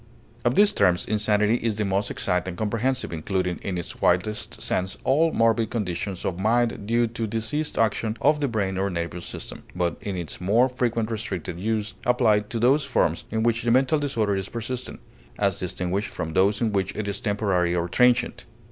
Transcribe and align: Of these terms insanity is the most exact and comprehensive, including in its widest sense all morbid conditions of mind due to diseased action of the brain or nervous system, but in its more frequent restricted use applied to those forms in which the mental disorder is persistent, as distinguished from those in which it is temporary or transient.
Of 0.43 0.55
these 0.55 0.73
terms 0.73 1.05
insanity 1.05 1.57
is 1.57 1.75
the 1.75 1.85
most 1.85 2.09
exact 2.09 2.47
and 2.47 2.57
comprehensive, 2.57 3.13
including 3.13 3.59
in 3.61 3.77
its 3.77 4.01
widest 4.01 4.59
sense 4.59 4.97
all 5.03 5.31
morbid 5.31 5.69
conditions 5.69 6.25
of 6.25 6.39
mind 6.39 6.87
due 6.87 7.05
to 7.05 7.27
diseased 7.27 7.77
action 7.77 8.17
of 8.19 8.41
the 8.41 8.47
brain 8.47 8.79
or 8.79 8.89
nervous 8.89 9.25
system, 9.27 9.61
but 9.75 9.97
in 10.01 10.17
its 10.17 10.41
more 10.41 10.67
frequent 10.69 11.11
restricted 11.11 11.59
use 11.59 11.93
applied 12.03 12.49
to 12.49 12.57
those 12.57 12.83
forms 12.83 13.25
in 13.29 13.43
which 13.43 13.61
the 13.61 13.69
mental 13.69 13.99
disorder 13.99 14.35
is 14.35 14.49
persistent, 14.49 14.99
as 15.37 15.59
distinguished 15.59 16.09
from 16.09 16.33
those 16.33 16.61
in 16.61 16.71
which 16.71 16.95
it 16.95 17.07
is 17.07 17.21
temporary 17.21 17.75
or 17.75 17.87
transient. 17.87 18.45